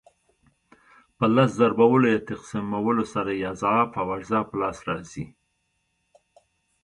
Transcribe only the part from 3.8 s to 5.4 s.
او اجزا په لاس راځي.